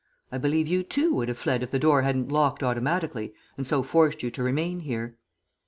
[0.31, 3.83] I believe you too would have fled if the door hadn't locked automatically, and so
[3.83, 5.15] forced you to remain here."